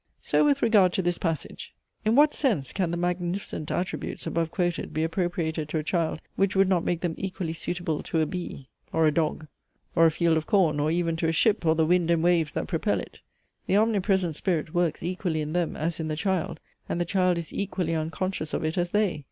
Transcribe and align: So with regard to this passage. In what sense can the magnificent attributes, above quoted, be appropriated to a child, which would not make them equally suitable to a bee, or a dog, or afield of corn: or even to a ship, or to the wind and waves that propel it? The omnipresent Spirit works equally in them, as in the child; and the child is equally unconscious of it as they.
So 0.19 0.43
with 0.43 0.63
regard 0.63 0.93
to 0.93 1.03
this 1.03 1.19
passage. 1.19 1.75
In 2.03 2.15
what 2.15 2.33
sense 2.33 2.73
can 2.73 2.89
the 2.89 2.97
magnificent 2.97 3.69
attributes, 3.69 4.25
above 4.25 4.49
quoted, 4.49 4.95
be 4.95 5.03
appropriated 5.03 5.69
to 5.69 5.77
a 5.77 5.83
child, 5.83 6.21
which 6.35 6.55
would 6.55 6.67
not 6.67 6.83
make 6.83 7.01
them 7.01 7.13
equally 7.19 7.53
suitable 7.53 8.01
to 8.01 8.19
a 8.19 8.25
bee, 8.25 8.65
or 8.91 9.05
a 9.05 9.11
dog, 9.11 9.45
or 9.95 10.07
afield 10.07 10.37
of 10.37 10.47
corn: 10.47 10.79
or 10.79 10.89
even 10.89 11.17
to 11.17 11.27
a 11.27 11.31
ship, 11.31 11.63
or 11.67 11.75
to 11.75 11.77
the 11.77 11.85
wind 11.85 12.09
and 12.09 12.23
waves 12.23 12.53
that 12.53 12.65
propel 12.67 12.99
it? 12.99 13.19
The 13.67 13.77
omnipresent 13.77 14.35
Spirit 14.35 14.73
works 14.73 15.03
equally 15.03 15.39
in 15.39 15.53
them, 15.53 15.77
as 15.77 15.99
in 15.99 16.07
the 16.07 16.15
child; 16.15 16.59
and 16.89 16.99
the 16.99 17.05
child 17.05 17.37
is 17.37 17.53
equally 17.53 17.93
unconscious 17.93 18.55
of 18.55 18.63
it 18.65 18.79
as 18.79 18.89
they. 18.89 19.19